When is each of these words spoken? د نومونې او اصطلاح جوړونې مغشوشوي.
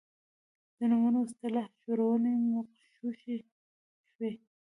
د 0.77 0.79
نومونې 0.89 1.17
او 1.19 1.25
اصطلاح 1.27 1.67
جوړونې 1.83 2.31
مغشوشوي. 2.51 4.31